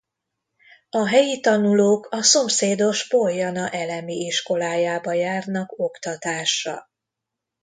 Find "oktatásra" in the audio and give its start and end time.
5.79-6.89